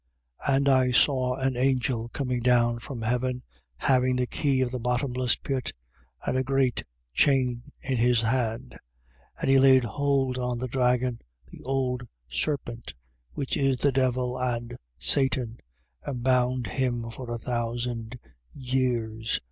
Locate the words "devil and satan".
13.91-15.59